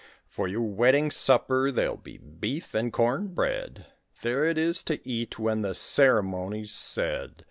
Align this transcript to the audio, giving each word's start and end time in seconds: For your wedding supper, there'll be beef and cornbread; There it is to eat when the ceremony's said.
For 0.25 0.47
your 0.47 0.63
wedding 0.63 1.11
supper, 1.11 1.69
there'll 1.69 1.95
be 1.95 2.17
beef 2.17 2.73
and 2.73 2.91
cornbread; 2.91 3.85
There 4.23 4.45
it 4.45 4.57
is 4.57 4.81
to 4.85 5.07
eat 5.07 5.37
when 5.37 5.61
the 5.61 5.75
ceremony's 5.75 6.71
said. 6.71 7.35